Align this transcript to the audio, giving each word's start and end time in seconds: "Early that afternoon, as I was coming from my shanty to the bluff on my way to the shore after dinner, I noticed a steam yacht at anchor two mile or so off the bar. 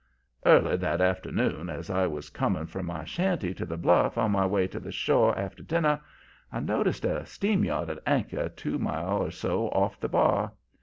"Early 0.47 0.77
that 0.77 0.99
afternoon, 0.99 1.69
as 1.69 1.91
I 1.91 2.07
was 2.07 2.31
coming 2.31 2.65
from 2.65 2.87
my 2.87 3.03
shanty 3.05 3.53
to 3.53 3.67
the 3.67 3.77
bluff 3.77 4.17
on 4.17 4.31
my 4.31 4.47
way 4.47 4.65
to 4.67 4.79
the 4.79 4.91
shore 4.91 5.37
after 5.37 5.61
dinner, 5.61 5.99
I 6.51 6.59
noticed 6.59 7.05
a 7.05 7.23
steam 7.27 7.63
yacht 7.63 7.91
at 7.91 8.01
anchor 8.07 8.49
two 8.49 8.79
mile 8.79 9.17
or 9.21 9.29
so 9.29 9.67
off 9.67 9.99
the 9.99 10.09
bar. 10.09 10.53